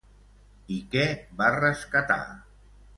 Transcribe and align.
I 0.77 0.79
què 0.95 1.05
va 1.43 1.53
rescatar? 1.59 2.21